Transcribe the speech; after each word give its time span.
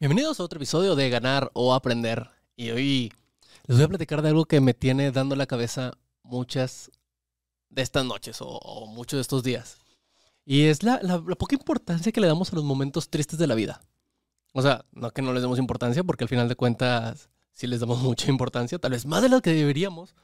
Bienvenidos 0.00 0.38
a 0.38 0.44
otro 0.44 0.58
episodio 0.58 0.94
de 0.94 1.10
Ganar 1.10 1.50
o 1.54 1.74
Aprender. 1.74 2.30
Y 2.54 2.70
hoy 2.70 3.12
les 3.66 3.78
voy 3.78 3.84
a 3.84 3.88
platicar 3.88 4.22
de 4.22 4.28
algo 4.28 4.44
que 4.44 4.60
me 4.60 4.72
tiene 4.72 5.10
dando 5.10 5.34
la 5.34 5.46
cabeza 5.46 5.98
muchas 6.22 6.92
de 7.68 7.82
estas 7.82 8.04
noches 8.04 8.36
o, 8.40 8.86
muchos 8.86 9.16
de 9.16 9.22
estos 9.22 9.42
días. 9.42 9.78
Y 10.44 10.66
es 10.66 10.84
la, 10.84 11.00
la, 11.02 11.20
poca 11.20 11.56
importancia 11.56 12.12
que 12.12 12.20
le 12.20 12.28
damos 12.28 12.52
a 12.52 12.54
los 12.54 12.62
momentos 12.62 13.10
tristes 13.10 13.40
de 13.40 13.48
la 13.48 13.56
vida. 13.56 13.80
O 14.52 14.62
sea, 14.62 14.84
no 14.92 15.10
que 15.10 15.20
no 15.20 15.32
les 15.32 15.42
demos 15.42 15.58
importancia, 15.58 16.04
porque 16.04 16.22
al 16.22 16.28
final 16.28 16.48
de 16.48 16.54
cuentas 16.54 17.28
sí 17.52 17.66
les 17.66 17.80
damos 17.80 17.98
mucha 18.02 18.30
importancia, 18.30 18.78
tal 18.78 18.92
vez 18.92 19.04
más 19.04 19.20
de 19.20 19.30
lo 19.30 19.42
que 19.42 19.52
deberíamos, 19.52 20.14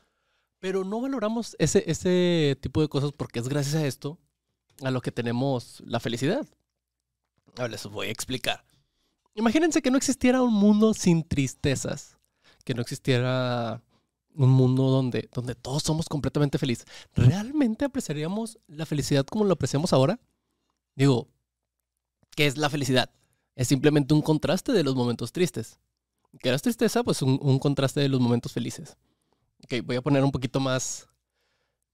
pero 0.61 0.85
no 0.85 1.01
valoramos 1.01 1.57
ese, 1.59 1.83
ese 1.91 2.57
tipo 2.61 2.81
de 2.81 2.89
cosas 2.89 3.11
porque 3.11 3.41
es 3.41 3.49
gracias 3.49 3.75
a 3.75 3.85
esto 3.85 4.21
a 4.85 4.93
lo 4.93 5.01
que 5.01 5.11
tenemos 5.11 5.83
la 5.85 5.99
felicidad. 5.99 6.47
Ahora 7.57 7.71
les 7.71 7.85
voy 7.87 8.07
a 8.07 8.13
explicar. 8.13 8.65
Imagínense 9.35 9.83
que 9.83 9.91
no 9.91 9.97
existiera 9.97 10.43
un 10.43 10.55
mundo 10.55 10.95
sin 10.95 11.25
tristezas, 11.25 12.19
que 12.65 12.75
no 12.75 12.83
existiera 12.83 13.83
un 14.35 14.51
mundo 14.51 14.85
donde, 14.85 15.29
donde 15.33 15.55
todos 15.55 15.83
somos 15.83 16.09
completamente 16.09 16.59
felices. 16.59 16.87
¿Realmente 17.15 17.85
apreciaríamos 17.85 18.59
la 18.67 18.87
felicidad 18.87 19.25
como 19.27 19.45
lo 19.45 19.55
apreciamos 19.55 19.93
ahora? 19.93 20.21
Digo, 20.95 21.29
¿qué 22.37 22.47
es 22.47 22.57
la 22.57 22.71
felicidad? 22.71 23.11
Es 23.57 23.69
simplemente 23.69 24.15
un 24.15 24.23
contraste 24.23 24.73
de 24.73 24.85
los 24.85 24.95
momentos 24.95 25.33
tristes. 25.33 25.79
¿Qué 26.41 26.53
es 26.53 26.63
tristeza? 26.63 27.05
Pues 27.05 27.23
un, 27.23 27.39
un 27.41 27.59
contraste 27.59 28.01
de 28.01 28.09
los 28.09 28.21
momentos 28.21 28.53
felices. 28.53 28.97
Ok, 29.65 29.85
voy 29.85 29.97
a 29.97 30.03
poner 30.03 30.25
un 30.25 30.33
poquito 30.33 30.61
más 30.61 31.09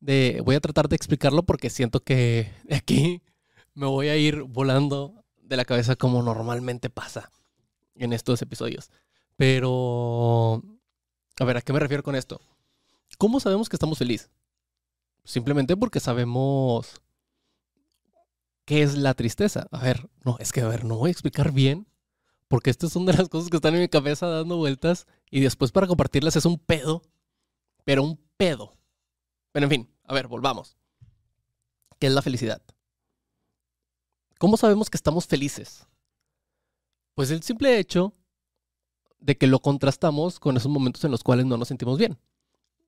de... 0.01 0.41
Voy 0.45 0.57
a 0.57 0.61
tratar 0.61 0.88
de 0.88 0.97
explicarlo 0.97 1.43
porque 1.43 1.71
siento 1.71 2.01
que 2.01 2.52
aquí 2.71 3.23
me 3.75 3.87
voy 3.87 4.09
a 4.09 4.16
ir 4.16 4.43
volando 4.43 5.20
de 5.51 5.57
la 5.57 5.65
cabeza 5.65 5.97
como 5.97 6.23
normalmente 6.23 6.89
pasa 6.89 7.31
en 7.97 8.13
estos 8.13 8.41
episodios. 8.41 8.91
Pero, 9.37 10.63
a 11.38 11.45
ver, 11.45 11.57
¿a 11.57 11.61
qué 11.63 11.73
me 11.73 11.80
refiero 11.80 12.05
con 12.05 12.15
esto? 12.15 12.41
¿Cómo 13.19 13.41
sabemos 13.41 13.69
que 13.69 13.77
estamos 13.77 13.99
felices? 13.99 14.30
Simplemente 15.24 15.77
porque 15.77 15.99
sabemos 15.99 17.02
qué 18.65 18.83
es 18.83 18.97
la 18.97 19.15
tristeza. 19.15 19.66
A 19.73 19.83
ver, 19.83 20.09
no, 20.24 20.37
es 20.39 20.52
que, 20.52 20.61
a 20.61 20.69
ver, 20.69 20.85
no 20.85 20.97
voy 20.97 21.09
a 21.09 21.13
explicar 21.13 21.51
bien, 21.52 21.89
porque 22.46 22.71
estas 22.71 22.93
son 22.93 23.05
de 23.05 23.13
las 23.13 23.29
cosas 23.29 23.51
que 23.51 23.57
están 23.57 23.74
en 23.74 23.80
mi 23.80 23.89
cabeza 23.89 24.29
dando 24.29 24.57
vueltas 24.57 25.09
y 25.30 25.41
después 25.41 25.73
para 25.73 25.89
compartirlas 25.89 26.37
es 26.37 26.45
un 26.45 26.59
pedo, 26.59 27.02
pero 27.85 28.05
un 28.05 28.21
pedo. 28.37 28.79
Pero 29.51 29.67
en 29.67 29.71
fin, 29.71 29.95
a 30.05 30.15
ver, 30.15 30.29
volvamos. 30.29 30.77
¿Qué 31.99 32.07
es 32.07 32.13
la 32.13 32.23
felicidad? 32.23 32.63
¿Cómo 34.41 34.57
sabemos 34.57 34.88
que 34.88 34.96
estamos 34.96 35.27
felices? 35.27 35.87
Pues 37.15 37.30
el 37.30 37.43
simple 37.43 37.79
hecho 37.79 38.15
de 39.19 39.37
que 39.37 39.46
lo 39.46 39.59
contrastamos 39.59 40.41
con 40.41 40.57
esos 40.57 40.73
momentos 40.73 41.05
en 41.05 41.10
los 41.10 41.23
cuales 41.23 41.45
no 41.45 41.59
nos 41.59 41.69
sentimos 41.69 41.99
bien. 41.99 42.16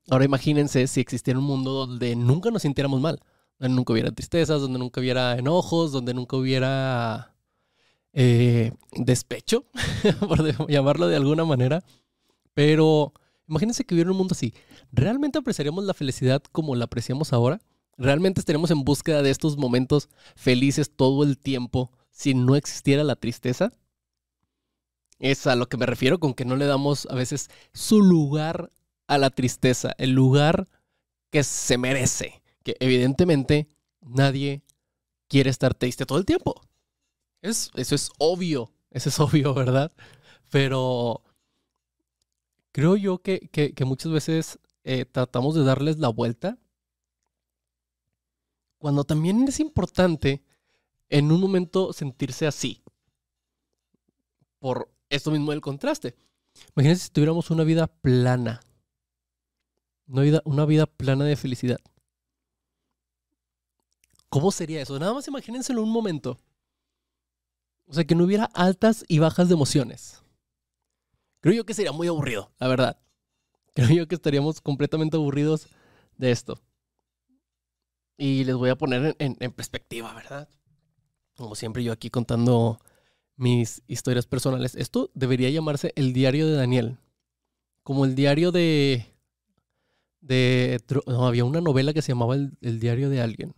Ahora 0.08 0.24
imagínense 0.24 0.86
si 0.86 1.00
existiera 1.00 1.38
un 1.38 1.44
mundo 1.44 1.72
donde 1.72 2.16
nunca 2.16 2.50
nos 2.50 2.62
sintiéramos 2.62 3.02
mal, 3.02 3.20
donde 3.58 3.76
nunca 3.76 3.92
hubiera 3.92 4.10
tristezas, 4.12 4.62
donde 4.62 4.78
nunca 4.78 5.02
hubiera 5.02 5.36
enojos, 5.36 5.92
donde 5.92 6.14
nunca 6.14 6.38
hubiera 6.38 7.34
eh, 8.14 8.72
despecho, 8.92 9.66
por 10.26 10.70
llamarlo 10.70 11.06
de 11.06 11.16
alguna 11.16 11.44
manera. 11.44 11.84
Pero 12.54 13.12
imagínense 13.46 13.84
que 13.84 13.94
hubiera 13.94 14.10
un 14.10 14.16
mundo 14.16 14.32
así. 14.32 14.54
¿Realmente 14.90 15.38
apreciaríamos 15.38 15.84
la 15.84 15.92
felicidad 15.92 16.42
como 16.50 16.74
la 16.76 16.86
apreciamos 16.86 17.34
ahora? 17.34 17.60
¿Realmente 17.96 18.40
estaremos 18.40 18.70
en 18.70 18.84
búsqueda 18.84 19.22
de 19.22 19.30
estos 19.30 19.56
momentos 19.56 20.08
felices 20.34 20.90
todo 20.94 21.22
el 21.22 21.38
tiempo 21.38 21.90
si 22.10 22.34
no 22.34 22.56
existiera 22.56 23.04
la 23.04 23.16
tristeza? 23.16 23.72
Es 25.18 25.46
a 25.46 25.54
lo 25.54 25.68
que 25.68 25.76
me 25.76 25.86
refiero 25.86 26.18
con 26.18 26.34
que 26.34 26.44
no 26.44 26.56
le 26.56 26.66
damos 26.66 27.06
a 27.10 27.14
veces 27.14 27.50
su 27.72 28.02
lugar 28.02 28.72
a 29.06 29.18
la 29.18 29.30
tristeza, 29.30 29.92
el 29.98 30.10
lugar 30.10 30.68
que 31.30 31.44
se 31.44 31.78
merece. 31.78 32.42
Que 32.64 32.76
evidentemente 32.80 33.68
nadie 34.00 34.62
quiere 35.28 35.50
estar 35.50 35.74
triste 35.74 36.06
todo 36.06 36.18
el 36.18 36.24
tiempo. 36.24 36.60
Es, 37.40 37.70
eso 37.74 37.94
es 37.94 38.10
obvio, 38.18 38.72
eso 38.90 39.08
es 39.08 39.20
obvio, 39.20 39.54
¿verdad? 39.54 39.92
Pero 40.50 41.22
creo 42.72 42.96
yo 42.96 43.18
que, 43.18 43.74
muchas 43.84 44.12
veces 44.12 44.58
eh, 44.84 45.04
tratamos 45.04 45.54
de 45.54 45.64
darles 45.64 45.98
la 45.98 46.08
vuelta 46.08 46.58
cuando 48.82 49.04
también 49.04 49.46
es 49.46 49.60
importante 49.60 50.42
en 51.08 51.30
un 51.30 51.40
momento 51.40 51.92
sentirse 51.92 52.48
así. 52.48 52.82
Por 54.58 54.92
esto 55.08 55.30
mismo 55.30 55.52
del 55.52 55.60
contraste. 55.60 56.16
Imagínense 56.74 57.04
si 57.04 57.10
tuviéramos 57.12 57.48
una 57.52 57.62
vida 57.62 57.86
plana. 57.86 58.60
Una 60.08 60.22
vida, 60.22 60.42
una 60.44 60.64
vida 60.64 60.86
plana 60.86 61.24
de 61.24 61.36
felicidad. 61.36 61.78
¿Cómo 64.28 64.50
sería 64.50 64.82
eso? 64.82 64.98
Nada 64.98 65.14
más 65.14 65.28
imagínense 65.28 65.72
en 65.72 65.78
un 65.78 65.88
momento. 65.88 66.40
O 67.86 67.94
sea, 67.94 68.02
que 68.02 68.16
no 68.16 68.24
hubiera 68.24 68.46
altas 68.46 69.04
y 69.06 69.20
bajas 69.20 69.46
de 69.46 69.54
emociones. 69.54 70.24
Creo 71.38 71.54
yo 71.54 71.64
que 71.64 71.74
sería 71.74 71.92
muy 71.92 72.08
aburrido, 72.08 72.50
la 72.58 72.66
verdad. 72.66 73.00
Creo 73.74 73.90
yo 73.90 74.08
que 74.08 74.16
estaríamos 74.16 74.60
completamente 74.60 75.16
aburridos 75.16 75.68
de 76.16 76.32
esto. 76.32 76.60
Y 78.22 78.44
les 78.44 78.54
voy 78.54 78.70
a 78.70 78.76
poner 78.76 79.16
en, 79.18 79.34
perspectiva, 79.50 80.14
¿verdad? 80.14 80.48
Como 81.36 81.56
siempre 81.56 81.82
yo 81.82 81.90
aquí 81.90 82.08
contando 82.08 82.78
mis 83.34 83.82
historias 83.88 84.26
personales. 84.26 84.76
Esto 84.76 85.10
debería 85.12 85.50
llamarse 85.50 85.92
el 85.96 86.12
diario 86.12 86.46
de 86.46 86.54
Daniel. 86.54 86.98
Como 87.82 88.04
el 88.04 88.14
diario 88.14 88.52
de... 88.52 89.12
de 90.20 90.80
no, 91.08 91.26
había 91.26 91.44
una 91.44 91.60
novela 91.60 91.92
que 91.92 92.00
se 92.00 92.12
llamaba 92.12 92.36
el, 92.36 92.78
diario 92.78 93.10
de 93.10 93.20
alguien. 93.20 93.56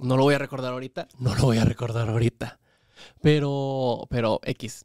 No 0.00 0.16
lo 0.16 0.24
voy 0.24 0.34
a 0.34 0.38
recordar 0.38 0.72
ahorita. 0.72 1.06
No 1.20 1.36
lo 1.36 1.42
voy 1.42 1.58
a 1.58 1.64
recordar 1.64 2.08
ahorita. 2.08 2.58
Pero, 3.22 4.08
pero 4.10 4.40
X. 4.42 4.84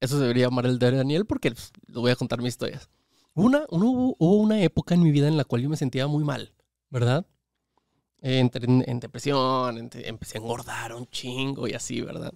Eso 0.00 0.16
se 0.16 0.22
debería 0.22 0.46
llamar 0.46 0.64
el 0.64 0.78
diario 0.78 0.96
de 0.96 1.04
Daniel 1.04 1.26
porque 1.26 1.50
les 1.50 1.70
voy 1.86 2.12
a 2.12 2.16
contar 2.16 2.40
mis 2.40 2.54
historias. 2.54 2.88
Una, 3.34 3.66
hubo 3.68 4.36
una 4.36 4.62
época 4.62 4.94
en 4.94 5.02
mi 5.02 5.10
vida 5.10 5.28
en 5.28 5.36
la 5.36 5.44
cual 5.44 5.60
yo 5.60 5.68
me 5.68 5.76
sentía 5.76 6.06
muy 6.06 6.24
mal, 6.24 6.54
¿verdad? 6.88 7.26
Entré 8.22 8.66
en, 8.66 9.00
depresión, 9.00 9.90
empecé 9.92 10.38
a 10.38 10.40
engordar 10.40 10.94
un 10.94 11.06
chingo 11.06 11.66
y 11.66 11.72
así, 11.72 12.00
¿verdad? 12.00 12.32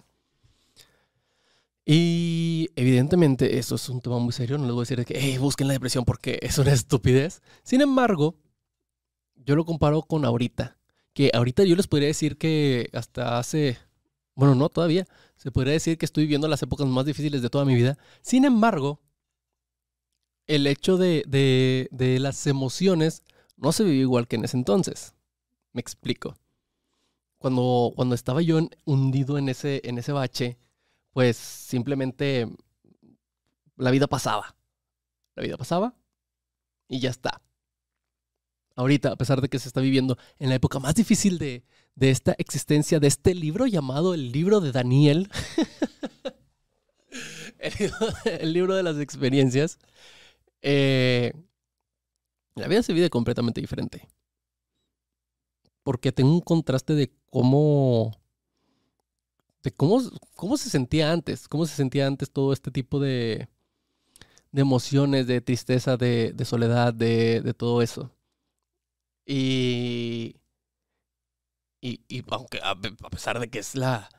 Y 1.85 2.69
evidentemente 2.75 3.59
eso 3.59 3.75
es 3.75 3.89
un 3.89 4.01
tema 4.01 4.17
muy 4.17 4.33
serio, 4.33 4.57
no 4.57 4.65
les 4.65 4.73
voy 4.73 4.81
a 4.81 4.87
decir 4.87 5.05
que 5.05 5.19
hey, 5.19 5.37
busquen 5.37 5.67
la 5.67 5.73
depresión 5.73 6.03
porque 6.03 6.39
es 6.41 6.57
una 6.57 6.73
estupidez. 6.73 7.41
Sin 7.63 7.81
embargo, 7.81 8.35
yo 9.35 9.55
lo 9.55 9.65
comparo 9.65 10.01
con 10.01 10.25
ahorita, 10.25 10.77
que 11.13 11.29
ahorita 11.33 11.63
yo 11.63 11.75
les 11.75 11.87
podría 11.87 12.07
decir 12.07 12.37
que 12.37 12.89
hasta 12.93 13.37
hace, 13.37 13.77
bueno, 14.33 14.55
no 14.55 14.69
todavía, 14.69 15.05
se 15.37 15.51
podría 15.51 15.73
decir 15.73 15.97
que 15.97 16.05
estoy 16.05 16.23
viviendo 16.23 16.47
las 16.47 16.63
épocas 16.63 16.87
más 16.87 17.05
difíciles 17.05 17.41
de 17.43 17.49
toda 17.49 17.65
mi 17.65 17.75
vida. 17.75 17.97
Sin 18.21 18.45
embargo, 18.45 18.99
el 20.47 20.65
hecho 20.67 20.97
de, 20.97 21.23
de, 21.27 21.87
de 21.91 22.19
las 22.19 22.47
emociones 22.47 23.23
no 23.57 23.71
se 23.71 23.83
vive 23.83 23.97
igual 23.97 24.27
que 24.27 24.37
en 24.37 24.45
ese 24.45 24.57
entonces. 24.57 25.14
Me 25.75 25.81
explico. 25.81 26.37
Cuando, 27.37 27.91
cuando 27.97 28.15
estaba 28.15 28.41
yo 28.41 28.59
hundido 28.85 29.37
en 29.37 29.49
ese, 29.49 29.81
en 29.83 29.97
ese 29.97 30.13
bache, 30.13 30.57
pues 31.11 31.35
simplemente 31.35 32.47
la 33.75 33.91
vida 33.91 34.07
pasaba. 34.07 34.55
La 35.35 35.43
vida 35.43 35.57
pasaba 35.57 35.93
y 36.87 37.01
ya 37.01 37.09
está. 37.09 37.41
Ahorita, 38.77 39.11
a 39.11 39.15
pesar 39.17 39.41
de 39.41 39.49
que 39.49 39.59
se 39.59 39.67
está 39.67 39.81
viviendo 39.81 40.17
en 40.39 40.47
la 40.47 40.55
época 40.55 40.79
más 40.79 40.95
difícil 40.95 41.39
de, 41.39 41.65
esta 41.99 42.33
existencia, 42.37 43.01
de 43.01 43.07
este 43.07 43.35
libro 43.35 43.67
llamado 43.67 44.13
el 44.13 44.31
libro 44.31 44.61
de 44.61 44.71
Daniel, 44.71 45.29
el, 47.59 48.53
libro, 48.53 48.75
de 48.75 48.83
las 48.83 48.97
experiencias, 48.97 49.77
eh, 50.61 51.33
la 52.55 52.69
vida 52.69 52.81
se 52.81 52.93
vive 52.93 53.09
completamente 53.09 53.59
diferente 53.59 54.07
porque 55.85 56.11
tengo 56.11 56.31
un 56.31 56.41
contraste 56.41 56.95
de 56.95 57.13
cómo, 57.29 58.19
de 59.61 59.71
cómo, 59.71 60.01
cómo 60.35 60.57
se 60.57 60.71
sentía 60.71 61.11
antes, 61.11 61.47
cómo 61.47 61.67
se 61.67 61.75
sentía 61.75 62.07
antes 62.07 62.31
todo 62.31 62.53
este 62.53 62.71
tipo 62.71 62.99
de, 62.99 63.47
de 64.51 64.61
emociones, 64.61 65.27
de 65.27 65.41
tristeza, 65.41 65.95
de, 65.95 66.33
soledad, 66.43 66.91
de, 66.91 67.53
todo 67.55 67.83
eso. 67.83 68.11
Y, 69.27 70.37
y, 71.81 72.23
aunque 72.31 72.59
a, 72.63 72.75
pesar 73.11 73.39
de 73.39 73.47
que 73.47 73.59
es 73.59 73.75
la, 73.75 74.09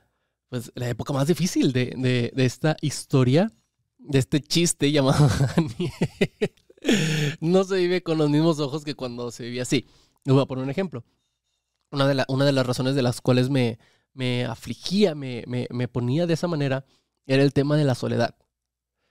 pues, 0.48 0.70
la 0.76 0.88
época 0.88 1.12
más 1.12 1.26
difícil 1.26 1.72
de, 1.72 2.30
de 2.32 2.44
esta 2.44 2.76
historia, 2.80 3.52
de 3.98 4.20
este 4.20 4.40
chiste 4.40 4.92
llamado 4.92 5.28
Daniel, 5.56 6.54
no 7.40 7.64
se 7.64 7.74
vive 7.74 8.04
con 8.04 8.18
los 8.18 8.30
mismos 8.30 8.60
ojos 8.60 8.84
que 8.84 8.94
cuando 8.94 9.32
se 9.32 9.42
vivía 9.42 9.62
así. 9.62 9.84
Les 10.22 10.32
voy 10.32 10.44
a 10.44 10.46
poner 10.46 10.62
un 10.62 10.70
ejemplo 10.70 11.04
una 11.90 12.06
de, 12.06 12.24
una 12.28 12.44
de 12.44 12.52
las 12.52 12.66
razones 12.66 12.94
de 12.94 13.02
las 13.02 13.20
cuales 13.20 13.50
me, 13.50 13.78
me 14.12 14.44
afligía, 14.44 15.14
me, 15.14 15.44
me, 15.46 15.88
ponía 15.88 16.26
de 16.26 16.34
esa 16.34 16.48
manera, 16.48 16.84
era 17.26 17.42
el 17.42 17.52
tema 17.52 17.76
de 17.76 17.84
la 17.84 17.94
soledad. 17.94 18.34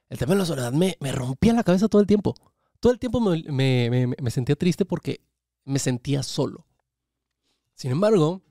El 0.10 0.18
tema 0.18 0.34
de 0.34 0.40
la 0.40 0.46
soledad 0.46 0.74
me, 0.74 0.98
me 1.00 1.12
rompía 1.12 1.54
la 1.54 1.64
cabeza 1.64 1.88
todo 1.88 2.02
el 2.02 2.08
tiempo. 2.08 2.36
Todo 2.80 2.94
el 2.94 3.00
tiempo 3.00 3.20
me, 3.20 3.44
me, 3.44 3.90
me, 3.90 4.16
me 4.22 4.32
sentía 4.32 4.56
triste 4.56 4.86
porque 4.86 5.22
me 5.64 5.80
sentía 5.80 6.24
solo. 6.24 6.66
Sin 7.74 7.92
embargo, 7.92 8.42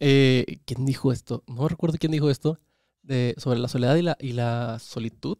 eh, 0.00 0.60
¿quién 0.64 0.84
dijo 0.84 1.12
esto? 1.12 1.44
No 1.46 1.68
recuerdo 1.68 1.98
quién 1.98 2.12
dijo 2.12 2.30
esto. 2.30 2.58
Sobre 3.38 3.58
la 3.58 3.66
soledad 3.66 3.96
y 3.96 4.02
la, 4.02 4.16
y 4.20 4.32
la 4.32 4.78
solitud. 4.78 5.38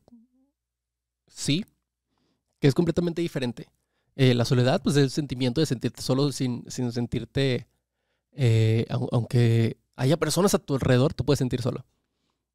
Sí, 1.28 1.64
que 2.58 2.66
es 2.66 2.74
completamente 2.74 3.22
diferente. 3.22 3.68
Eh, 4.16 4.34
la 4.34 4.44
soledad, 4.44 4.82
pues 4.82 4.96
es 4.96 5.04
el 5.04 5.10
sentimiento 5.10 5.60
de 5.60 5.66
sentirte 5.66 6.02
solo 6.02 6.32
sin, 6.32 6.64
sin 6.68 6.90
sentirte, 6.90 7.68
eh, 8.32 8.86
aunque 8.88 9.78
haya 9.96 10.16
personas 10.16 10.54
a 10.54 10.58
tu 10.58 10.74
alrededor, 10.74 11.14
tú 11.14 11.24
puedes 11.24 11.38
sentir 11.38 11.62
solo. 11.62 11.84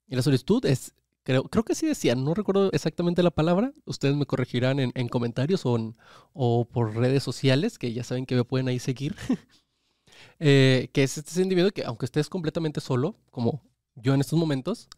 Y 0.07 0.15
la 0.15 0.21
solitud 0.21 0.65
es, 0.65 0.93
creo, 1.23 1.43
creo 1.43 1.63
que 1.63 1.75
sí 1.75 1.85
decían, 1.85 2.23
no 2.23 2.33
recuerdo 2.33 2.71
exactamente 2.71 3.23
la 3.23 3.31
palabra, 3.31 3.73
ustedes 3.85 4.15
me 4.15 4.25
corregirán 4.25 4.79
en, 4.79 4.91
en 4.95 5.09
comentarios 5.09 5.63
o, 5.65 6.65
por 6.71 6.95
redes 6.95 7.23
sociales, 7.23 7.77
que 7.77 7.93
ya 7.93 8.03
saben 8.03 8.25
que 8.25 8.35
me 8.35 8.43
pueden 8.43 8.67
ahí 8.67 8.79
seguir, 8.79 9.15
eh, 10.39 10.89
que 10.93 11.03
es 11.03 11.17
este 11.17 11.31
sentimiento 11.31 11.73
que 11.73 11.83
aunque 11.83 12.05
estés 12.05 12.29
completamente 12.29 12.81
solo, 12.81 13.15
como 13.31 13.61
yo 13.95 14.13
en 14.13 14.21
estos 14.21 14.39
momentos, 14.39 14.89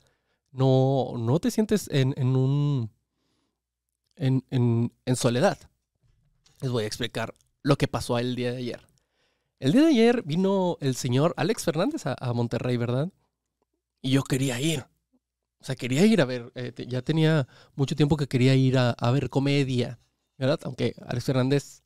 no, 0.51 1.13
no 1.17 1.39
te 1.39 1.51
sientes 1.51 1.89
en, 1.91 2.13
un... 2.35 2.89
En, 4.15 4.43
en 4.49 5.15
soledad. 5.15 5.59
Les 6.61 6.71
voy 6.71 6.85
a 6.85 6.87
explicar 6.87 7.35
lo 7.61 7.77
que 7.77 7.87
pasó 7.87 8.17
el 8.17 8.35
día 8.35 8.51
de 8.51 8.57
ayer. 8.57 8.81
El 9.59 9.71
día 9.71 9.81
de 9.81 9.87
ayer 9.87 10.21
vino 10.21 10.77
el 10.81 10.95
señor 10.95 11.33
Alex 11.35 11.63
Fernández 11.63 12.03
a, 12.05 12.33
Monterrey, 12.33 12.77
¿verdad? 12.77 13.09
Y 14.01 14.11
yo 14.11 14.23
quería 14.23 14.61
ir. 14.61 14.85
O 15.59 15.65
sea, 15.65 15.75
quería 15.75 16.05
ir 16.05 16.21
a 16.21 16.25
ver, 16.25 16.51
eh, 16.53 16.73
ya 16.87 17.01
tenía 17.01 17.47
mucho 17.75 17.95
tiempo 17.95 18.17
que 18.17 18.27
quería 18.27 18.53
ir 18.53 18.77
a, 18.77 19.11
ver 19.11 19.31
comedia, 19.31 19.99
¿verdad? 20.37 20.59
Aunque 20.63 20.95
Alex 21.07 21.25
Fernández 21.25 21.81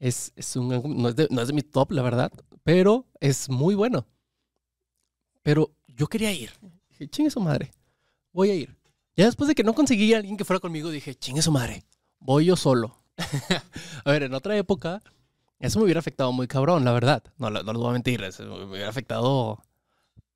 es, 0.00 0.32
es 0.34 0.56
un, 0.56 0.68
no, 0.68 1.08
es 1.08 1.30
no 1.30 1.40
es 1.40 1.46
de 1.46 1.52
mi 1.54 1.62
top, 1.62 1.92
la 1.92 2.02
verdad, 2.02 2.32
pero 2.64 3.06
es 3.20 3.48
muy 3.48 3.76
bueno. 3.76 4.04
Pero 5.42 5.70
yo 5.86 6.08
quería 6.08 6.32
ir. 6.32 6.50
Dije, 6.90 7.08
chingue 7.08 7.30
su 7.30 7.40
madre, 7.40 7.70
voy 8.32 8.50
a 8.50 8.54
ir. 8.54 8.76
Ya 9.14 9.26
después 9.26 9.46
de 9.46 9.54
que 9.54 9.62
no 9.62 9.74
conseguí 9.74 10.12
a 10.12 10.16
alguien 10.16 10.36
que 10.36 10.44
fuera 10.44 10.58
conmigo, 10.58 10.90
dije, 10.90 11.14
chingue 11.14 11.42
su 11.42 11.52
madre, 11.52 11.84
voy 12.18 12.46
yo 12.46 12.56
solo. 12.56 12.96
a 14.04 14.10
ver, 14.10 14.24
en 14.24 14.34
otra 14.34 14.56
época, 14.56 15.00
eso 15.62 15.78
me 15.78 15.84
hubiera 15.84 16.00
afectado 16.00 16.32
muy 16.32 16.48
cabrón, 16.48 16.84
la 16.84 16.92
verdad. 16.92 17.22
No, 17.38 17.48
no, 17.48 17.62
no 17.62 17.72
les 17.72 17.80
voy 17.80 17.90
a 17.90 17.92
mentir, 17.92 18.22
eso 18.24 18.44
me 18.44 18.64
hubiera 18.64 18.88
afectado, 18.88 19.62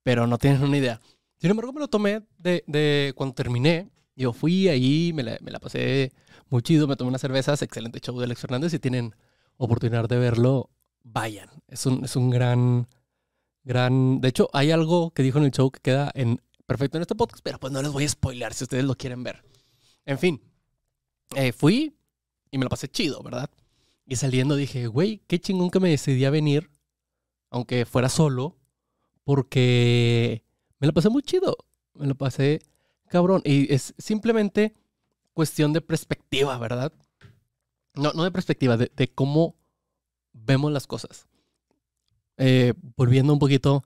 pero 0.05 0.29
no 0.29 0.39
tienen 0.39 0.63
una 0.63 0.77
idea. 0.77 1.01
Sin 1.37 1.51
embargo, 1.51 1.73
me 1.73 1.81
lo 1.81 1.89
tomé 1.89 2.23
de, 2.39 2.63
de 2.69 3.13
cuando 3.17 3.35
terminé. 3.35 3.91
Yo 4.15 4.33
fui 4.33 4.69
ahí, 4.69 5.13
me 5.13 5.25
la, 5.25 5.37
me 5.43 5.51
la, 5.51 5.59
pasé 5.59 6.13
muy 6.49 6.63
chido, 6.63 6.87
me 6.87 6.95
tomé 6.95 7.09
unas 7.09 7.21
cervezas, 7.21 7.61
excelente 7.61 7.99
show 7.99 8.17
de 8.19 8.25
Alex 8.25 8.41
Fernández. 8.41 8.71
Si 8.71 8.79
tienen 8.79 9.17
oportunidad 9.57 10.09
de 10.09 10.17
verlo, 10.17 10.71
vayan. 11.03 11.51
Es 11.67 11.87
un, 11.87 12.05
es 12.05 12.15
un 12.15 12.31
gran, 12.31 12.87
gran... 13.65 14.21
De 14.21 14.29
hecho, 14.29 14.49
hay 14.53 14.71
algo 14.71 15.11
que 15.11 15.25
dijo 15.25 15.39
en 15.39 15.45
el 15.45 15.51
show 15.51 15.73
que 15.73 15.81
queda 15.81 16.13
en, 16.15 16.41
perfecto 16.67 16.99
en 16.99 17.03
este 17.03 17.17
podcast, 17.17 17.43
pero 17.43 17.59
pues 17.59 17.73
no 17.73 17.83
les 17.83 17.91
voy 17.91 18.05
a 18.05 18.09
spoiler 18.09 18.55
si 18.55 18.63
ustedes 18.63 18.85
lo 18.85 18.95
quieren 18.95 19.25
ver. 19.25 19.43
En 20.05 20.19
fin, 20.19 20.41
eh, 21.35 21.51
fui 21.51 21.97
y 22.53 22.59
me 22.59 22.65
lo 22.65 22.71
pasé 22.71 22.89
chido, 22.89 23.23
¿verdad? 23.25 23.51
Y 24.07 24.17
saliendo 24.17 24.55
dije, 24.55 24.87
güey, 24.87 25.23
qué 25.27 25.41
chingón 25.41 25.71
que 25.71 25.81
me 25.81 25.91
decidí 25.91 26.25
a 26.25 26.31
venir, 26.31 26.71
aunque 27.51 27.85
fuera 27.85 28.09
solo, 28.09 28.57
porque 29.25 30.45
me 30.79 30.87
lo 30.87 30.93
pasé 30.93 31.09
muy 31.09 31.23
chido. 31.23 31.57
Me 31.95 32.07
lo 32.07 32.15
pasé 32.15 32.61
cabrón. 33.09 33.43
Y 33.45 33.73
es 33.73 33.95
simplemente 33.99 34.75
cuestión 35.33 35.73
de 35.73 35.81
perspectiva, 35.81 36.57
¿verdad? 36.59 36.93
No, 37.95 38.13
no 38.13 38.25
de 38.25 38.31
perspectiva, 38.31 38.77
de, 38.77 39.09
cómo 39.15 39.57
vemos 40.33 40.71
las 40.71 40.87
cosas. 40.87 41.27
Eh, 42.37 42.75
volviendo 42.97 43.33
un 43.33 43.39
poquito 43.39 43.85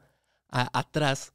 atrás, 0.48 1.32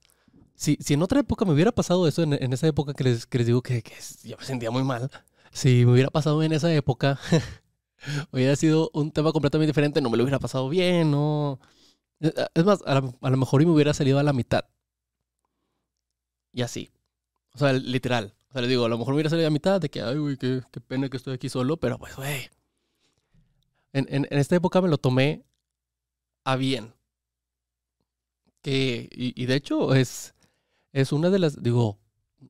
si, 0.55 0.77
si, 0.81 0.93
en 0.93 1.01
otra 1.01 1.21
época 1.21 1.45
me 1.45 1.53
hubiera 1.53 1.71
pasado 1.71 2.07
eso, 2.07 2.23
en, 2.23 2.33
en 2.33 2.53
esa 2.53 2.67
época 2.67 2.93
que 2.93 3.05
les, 3.05 3.25
que 3.25 3.37
les 3.37 3.47
digo 3.47 3.61
que, 3.61 3.81
que, 3.81 3.93
yo 4.23 4.37
me 4.37 4.43
sentía 4.43 4.71
muy 4.71 4.83
mal, 4.83 5.09
si 5.51 5.85
me 5.85 5.93
hubiera 5.93 6.09
pasado 6.09 6.43
en 6.43 6.51
esa 6.51 6.73
época, 6.73 7.17
hubiera 8.31 8.55
sido 8.55 8.89
un 8.93 9.11
tema 9.11 9.31
completamente 9.31 9.71
diferente, 9.71 10.01
no 10.01 10.09
me 10.09 10.17
lo 10.17 10.23
hubiera 10.23 10.39
pasado 10.39 10.69
bien, 10.69 11.11
no... 11.11 11.59
Es 12.19 12.63
más, 12.63 12.81
a, 12.85 12.95
la, 12.95 13.13
a 13.21 13.29
lo 13.29 13.37
mejor 13.37 13.61
y 13.61 13.65
me 13.65 13.71
hubiera 13.71 13.93
salido 13.93 14.19
a 14.19 14.23
la 14.23 14.33
mitad. 14.33 14.65
Y 16.53 16.61
así. 16.61 16.89
O 17.53 17.57
sea, 17.57 17.73
literal. 17.73 18.33
O 18.49 18.53
sea, 18.53 18.61
le 18.61 18.67
digo, 18.67 18.85
a 18.85 18.89
lo 18.89 18.97
mejor 18.97 19.13
me 19.13 19.17
hubiera 19.17 19.29
salido 19.29 19.47
a 19.47 19.51
mitad 19.51 19.81
de 19.81 19.89
que, 19.89 20.01
ay, 20.01 20.17
güey, 20.17 20.37
qué, 20.37 20.61
qué, 20.71 20.79
pena 20.79 21.09
que 21.09 21.17
estoy 21.17 21.33
aquí 21.33 21.49
solo, 21.49 21.77
pero 21.77 21.99
pues, 21.99 22.15
güey. 22.15 22.49
En, 23.93 24.07
en, 24.09 24.27
en, 24.29 24.39
esta 24.39 24.55
época 24.55 24.81
me 24.81 24.89
lo 24.89 24.97
tomé 24.97 25.43
a 26.45 26.55
bien. 26.55 26.93
Que, 28.61 29.09
y, 29.11 29.41
y, 29.41 29.45
de 29.45 29.55
hecho, 29.55 29.93
es, 29.93 30.33
es 30.93 31.11
una 31.11 31.29
de 31.29 31.39
las, 31.39 31.61
digo, 31.61 31.99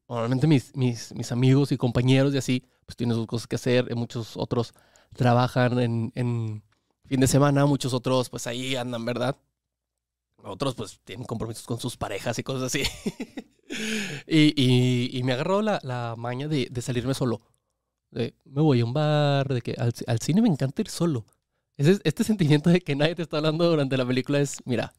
normalmente 0.07 0.47
mis, 0.47 0.75
mis, 0.75 1.13
mis 1.13 1.31
amigos 1.31 1.71
y 1.71 1.77
compañeros 1.77 2.33
y 2.33 2.37
así, 2.37 2.63
pues 2.85 2.95
tienen 2.95 3.15
sus 3.15 3.27
cosas 3.27 3.47
que 3.47 3.55
hacer. 3.55 3.95
Muchos 3.95 4.37
otros 4.37 4.73
trabajan 5.15 6.11
en, 6.15 6.63
fin 7.05 7.19
de 7.19 7.27
semana, 7.27 7.65
muchos 7.65 7.93
otros, 7.93 8.29
pues 8.29 8.47
ahí 8.47 8.75
andan, 8.75 9.05
¿verdad? 9.05 9.37
Otros, 10.37 10.75
pues, 10.75 10.99
tienen 11.03 11.25
compromisos 11.25 11.65
con 11.65 11.79
sus 11.79 11.97
parejas 11.97 12.37
y 12.37 12.43
cosas 12.43 12.63
así. 12.63 12.83
y, 14.27 15.21
me 15.23 15.33
agarró 15.33 15.61
la, 15.61 15.79
la 15.83 16.15
maña 16.17 16.47
de, 16.47 16.69
salirme 16.81 17.13
solo. 17.13 17.41
De, 18.11 18.35
me 18.45 18.61
voy 18.61 18.81
a 18.81 18.85
un 18.85 18.93
bar, 18.93 19.47
de 19.51 19.61
que 19.61 19.75
al, 19.77 20.19
cine 20.19 20.41
me 20.41 20.49
encanta 20.49 20.81
ir 20.81 20.89
solo. 20.89 21.25
Ese, 21.77 21.99
este 22.03 22.23
sentimiento 22.23 22.69
de 22.69 22.81
que 22.81 22.95
nadie 22.95 23.15
te 23.15 23.23
está 23.23 23.37
hablando 23.37 23.69
durante 23.69 23.97
la 23.97 24.05
película 24.05 24.39
es, 24.39 24.57
mira, 24.65 24.93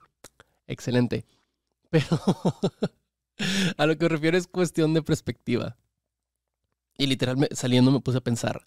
excelente. 0.66 1.24
Pero 1.90 2.06
a 3.76 3.86
lo 3.86 3.96
que 3.96 4.04
me 4.04 4.08
refiero 4.08 4.36
es 4.36 4.48
cuestión 4.48 4.94
de 4.94 5.02
perspectiva. 5.02 5.76
Y 6.98 7.06
literalmente 7.06 7.54
saliendo 7.54 7.92
me 7.92 8.00
puse 8.00 8.18
a 8.18 8.22
pensar 8.22 8.66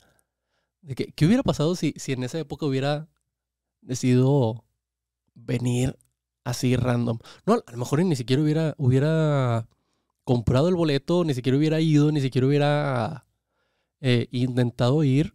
de 0.81 0.95
que, 0.95 1.11
¿qué 1.13 1.25
hubiera 1.25 1.43
pasado 1.43 1.75
si, 1.75 1.93
si 1.97 2.13
en 2.13 2.23
esa 2.23 2.39
época 2.39 2.65
hubiera 2.65 3.07
decidido 3.81 4.65
venir 5.35 5.97
así 6.43 6.75
random? 6.75 7.19
No, 7.45 7.63
a 7.65 7.71
lo 7.71 7.77
mejor 7.77 8.03
ni 8.03 8.15
siquiera 8.15 8.41
hubiera, 8.41 8.75
hubiera 8.77 9.67
comprado 10.23 10.69
el 10.69 10.75
boleto, 10.75 11.23
ni 11.23 11.33
siquiera 11.33 11.57
hubiera 11.57 11.79
ido, 11.81 12.11
ni 12.11 12.21
siquiera 12.21 12.47
hubiera 12.47 13.25
eh, 14.01 14.27
intentado 14.31 15.03
ir. 15.03 15.33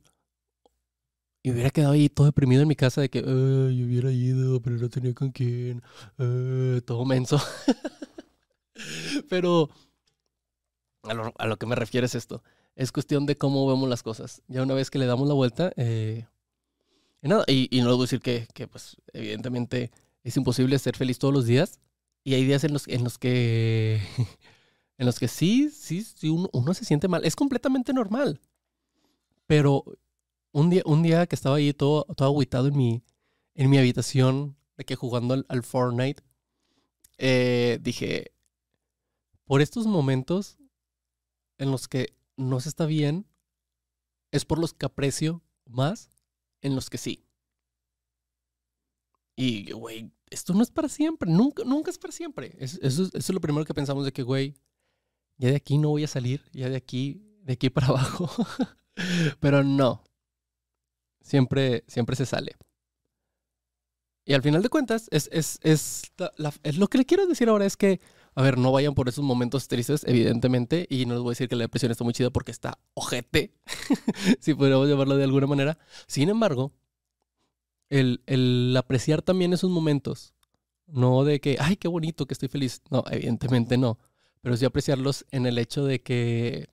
Y 1.42 1.50
hubiera 1.50 1.68
quedado 1.70 1.92
ahí 1.92 2.08
todo 2.08 2.26
deprimido 2.26 2.62
en 2.62 2.68
mi 2.68 2.76
casa 2.76 3.02
de 3.02 3.10
que, 3.10 3.20
yo 3.20 3.26
hubiera 3.26 4.10
ido, 4.10 4.62
pero 4.62 4.76
no 4.76 4.88
tenía 4.88 5.12
con 5.12 5.30
quién. 5.30 5.82
Uh, 6.18 6.80
todo 6.82 7.04
menso. 7.04 7.38
pero 9.28 9.68
a 11.02 11.12
lo, 11.12 11.34
a 11.36 11.46
lo, 11.46 11.58
que 11.58 11.66
me 11.66 11.74
refiero 11.74 12.06
es 12.06 12.14
esto. 12.14 12.42
Es 12.76 12.92
cuestión 12.92 13.26
de 13.26 13.36
cómo 13.36 13.66
vemos 13.68 13.88
las 13.88 14.02
cosas. 14.02 14.42
Ya 14.48 14.62
una 14.62 14.74
vez 14.74 14.90
que 14.90 14.98
le 14.98 15.06
damos 15.06 15.28
la 15.28 15.34
vuelta, 15.34 15.72
eh, 15.76 16.26
y 17.22 17.28
nada, 17.28 17.44
y, 17.46 17.68
no 17.82 17.94
a 17.94 18.00
decir 18.00 18.20
que, 18.20 18.46
que, 18.52 18.66
pues, 18.66 18.96
evidentemente 19.12 19.90
es 20.22 20.36
imposible 20.36 20.78
ser 20.78 20.96
feliz 20.96 21.18
todos 21.18 21.32
los 21.32 21.46
días. 21.46 21.80
Y 22.24 22.34
hay 22.34 22.44
días 22.44 22.64
en 22.64 22.72
los, 22.72 22.88
en 22.88 23.04
los 23.04 23.18
que 23.18 24.00
en 24.98 25.06
los 25.06 25.18
que 25.18 25.28
sí, 25.28 25.70
sí, 25.70 26.02
sí 26.02 26.28
uno, 26.28 26.48
uno, 26.52 26.74
se 26.74 26.84
siente 26.84 27.08
mal. 27.08 27.24
Es 27.24 27.36
completamente 27.36 27.92
normal. 27.92 28.40
Pero 29.46 29.84
un 30.52 30.70
día, 30.70 30.82
un 30.86 31.02
día 31.02 31.26
que 31.26 31.34
estaba 31.34 31.56
ahí 31.56 31.72
todo, 31.72 32.04
todo 32.16 32.28
agüitado 32.28 32.68
en 32.68 32.76
mi, 32.76 33.02
en 33.54 33.70
mi 33.70 33.78
habitación, 33.78 34.56
de 34.76 34.84
que 34.84 34.96
jugando 34.96 35.34
al, 35.34 35.46
al 35.48 35.62
Fortnite, 35.62 36.22
eh, 37.18 37.78
dije, 37.80 38.32
por 39.44 39.62
estos 39.62 39.86
momentos 39.86 40.58
en 41.58 41.70
los 41.70 41.88
que 41.88 42.14
no 42.36 42.60
se 42.60 42.68
está 42.68 42.86
bien, 42.86 43.26
es 44.32 44.44
por 44.44 44.58
los 44.58 44.74
que 44.74 44.86
aprecio 44.86 45.42
más 45.66 46.10
en 46.60 46.74
los 46.74 46.90
que 46.90 46.98
sí. 46.98 47.24
Y, 49.36 49.72
güey, 49.72 50.12
esto 50.30 50.54
no 50.54 50.62
es 50.62 50.70
para 50.70 50.88
siempre, 50.88 51.30
nunca, 51.30 51.64
nunca 51.64 51.90
es 51.90 51.98
para 51.98 52.12
siempre. 52.12 52.56
Es, 52.58 52.78
eso, 52.82 53.08
es 53.12 53.28
lo 53.30 53.40
primero 53.40 53.64
que 53.64 53.74
pensamos 53.74 54.04
de 54.04 54.12
que, 54.12 54.22
güey, 54.22 54.54
ya 55.36 55.50
de 55.50 55.56
aquí 55.56 55.78
no 55.78 55.90
voy 55.90 56.04
a 56.04 56.08
salir, 56.08 56.44
ya 56.52 56.68
de 56.68 56.76
aquí, 56.76 57.22
de 57.42 57.54
aquí 57.54 57.70
para 57.70 57.86
abajo. 57.88 58.30
Pero 59.40 59.64
no, 59.64 60.04
siempre, 61.20 61.84
siempre 61.88 62.16
se 62.16 62.26
sale. 62.26 62.56
Y 64.24 64.32
al 64.32 64.42
final 64.42 64.62
de 64.62 64.70
cuentas, 64.70 65.08
es, 65.10 65.28
es, 65.32 65.58
es, 65.62 66.12
lo 66.78 66.88
que 66.88 66.98
le 66.98 67.04
quiero 67.04 67.26
decir 67.26 67.48
ahora 67.48 67.66
es 67.66 67.76
que, 67.76 68.00
a 68.34 68.42
ver, 68.42 68.58
no 68.58 68.72
vayan 68.72 68.94
por 68.94 69.08
esos 69.08 69.24
momentos 69.24 69.68
tristes, 69.68 70.04
evidentemente, 70.06 70.86
y 70.90 71.06
no 71.06 71.14
les 71.14 71.22
voy 71.22 71.30
a 71.30 71.32
decir 71.32 71.48
que 71.48 71.56
la 71.56 71.64
depresión 71.64 71.92
está 71.92 72.04
muy 72.04 72.12
chida 72.12 72.30
porque 72.30 72.50
está 72.50 72.78
ojete, 72.94 73.54
si 74.40 74.54
podríamos 74.54 74.88
llamarlo 74.88 75.16
de 75.16 75.24
alguna 75.24 75.46
manera. 75.46 75.78
Sin 76.06 76.28
embargo, 76.28 76.72
el, 77.90 78.22
el 78.26 78.74
apreciar 78.76 79.22
también 79.22 79.52
esos 79.52 79.70
momentos, 79.70 80.34
no 80.86 81.24
de 81.24 81.40
que, 81.40 81.56
ay, 81.60 81.76
qué 81.76 81.88
bonito 81.88 82.26
que 82.26 82.34
estoy 82.34 82.48
feliz. 82.48 82.82
No, 82.90 83.04
evidentemente 83.10 83.78
no 83.78 83.98
pero 84.44 84.58
sí 84.58 84.66
apreciarlos 84.66 85.24
en 85.30 85.46
el 85.46 85.56
hecho 85.56 85.86
de 85.86 86.02
que, 86.02 86.68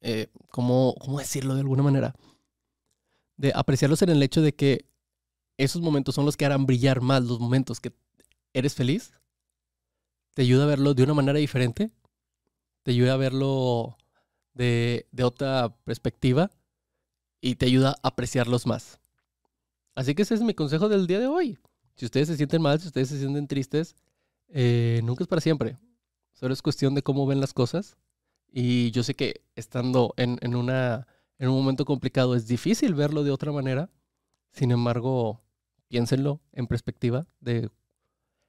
eh, 0.00 0.26
¿cómo, 0.50 0.96
¿cómo 0.98 1.20
decirlo 1.20 1.54
de 1.54 1.60
alguna 1.60 1.84
manera? 1.84 2.16
De 3.36 3.52
apreciarlos 3.54 4.02
en 4.02 4.08
el 4.08 4.20
hecho 4.20 4.42
de 4.42 4.52
que 4.52 4.84
esos 5.58 5.80
momentos 5.80 6.16
son 6.16 6.24
los 6.24 6.36
que 6.36 6.44
harán 6.44 6.66
brillar 6.66 7.00
más 7.00 7.22
los 7.22 7.38
momentos 7.38 7.78
que 7.78 7.92
eres 8.52 8.74
feliz. 8.74 9.12
Te 10.36 10.42
ayuda 10.42 10.64
a 10.64 10.66
verlo 10.66 10.92
de 10.92 11.02
una 11.02 11.14
manera 11.14 11.38
diferente. 11.38 11.90
Te 12.82 12.90
ayuda 12.90 13.14
a 13.14 13.16
verlo 13.16 13.96
de, 14.52 15.06
otra 15.22 15.74
perspectiva. 15.84 16.50
Y 17.40 17.54
te 17.54 17.64
ayuda 17.64 17.96
a 18.02 18.08
apreciarlos 18.08 18.66
más. 18.66 19.00
Así 19.94 20.14
que 20.14 20.20
ese 20.20 20.34
es 20.34 20.42
mi 20.42 20.52
consejo 20.52 20.90
del 20.90 21.06
día 21.06 21.20
de 21.20 21.26
hoy. 21.26 21.58
Si 21.94 22.04
ustedes 22.04 22.28
se 22.28 22.36
sienten 22.36 22.60
mal, 22.60 22.78
si 22.78 22.88
ustedes 22.88 23.08
se 23.08 23.18
sienten 23.18 23.48
tristes, 23.48 23.96
eh, 24.48 25.00
nunca 25.04 25.24
es 25.24 25.28
para 25.28 25.40
siempre. 25.40 25.78
Solo 26.34 26.52
es 26.52 26.60
cuestión 26.60 26.94
de 26.94 27.00
cómo 27.00 27.26
ven 27.26 27.40
las 27.40 27.54
cosas. 27.54 27.96
Y 28.52 28.90
yo 28.90 29.04
sé 29.04 29.14
que 29.14 29.40
estando 29.54 30.12
en, 30.18 30.38
en, 30.42 30.54
una, 30.54 31.06
en 31.38 31.48
un 31.48 31.54
momento 31.56 31.86
complicado 31.86 32.34
es 32.34 32.46
difícil 32.46 32.92
verlo 32.94 33.24
de 33.24 33.30
otra 33.30 33.52
manera. 33.52 33.88
Sin 34.50 34.70
embargo, 34.70 35.40
piénsenlo 35.88 36.42
en 36.52 36.66
perspectiva 36.66 37.26
de 37.40 37.70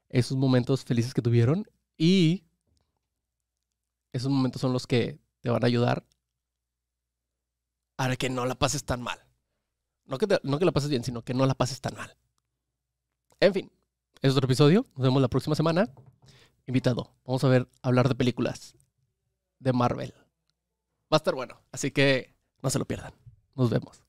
esos 0.10 0.36
momentos 0.36 0.84
felices 0.84 1.13
que 1.13 1.22
tuvieron 1.22 1.65
y 1.98 2.44
esos 4.13 4.32
momentos 4.32 4.62
son 4.62 4.74
los 4.74 4.88
que 4.88 5.20
te 5.42 5.50
van 5.50 5.63
a 5.63 5.68
ayudar 5.68 6.06
a 7.98 8.16
que 8.16 8.30
no 8.30 8.46
la 8.46 8.56
pases 8.56 8.84
tan 8.84 9.01
mal. 9.01 9.20
No 10.06 10.18
que, 10.18 10.27
no 10.44 10.60
que 10.60 10.66
la 10.66 10.72
pases 10.72 10.89
bien, 10.89 11.04
sino 11.04 11.24
que 11.24 11.34
no 11.34 11.46
la 11.46 11.56
pases 11.56 11.82
tan 11.82 11.96
mal. 11.96 12.16
En 13.39 13.54
fin, 13.54 13.72
es 14.22 14.32
otro 14.32 14.46
episodio. 14.46 14.86
Nos 14.96 15.04
vemos 15.04 15.22
la 15.22 15.27
próxima 15.27 15.56
semana. 15.56 15.89
Invitado. 16.66 17.13
Vamos 17.25 17.44
a 17.44 17.50
ver, 17.50 17.68
hablar 17.82 18.08
de 18.08 18.16
películas 18.16 18.75
de 19.60 19.74
Marvel. 19.74 20.13
Va 21.12 21.16
a 21.16 21.18
estar 21.18 21.36
bueno. 21.36 21.62
Así 21.72 21.92
que 21.92 22.34
no 22.62 22.70
se 22.70 22.80
lo 22.80 22.86
pierdan. 22.86 23.13
Nos 23.56 23.70
vemos. 23.70 24.07